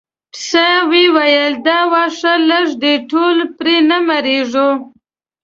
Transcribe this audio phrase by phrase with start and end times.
[0.31, 4.69] پسه وویل دا واښه لږ دي ټول پرې نه مړیږو.